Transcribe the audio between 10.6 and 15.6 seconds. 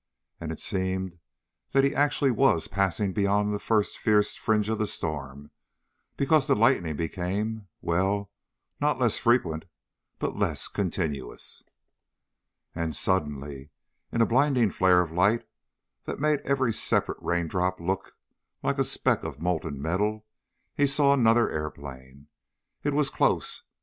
continuous. And suddenly, in a blinding flare of light